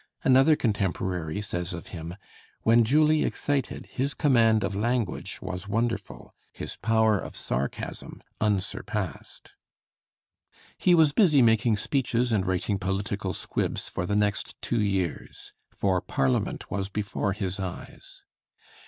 [0.23, 2.15] Another contemporary says of him,
[2.63, 9.51] "When duly excited, his command of language was wonderful, his power of sarcasm unsurpassed."
[10.79, 16.01] He was busy making speeches and writing political squibs for the next two years; for
[16.01, 18.23] Parliament was before his eyes.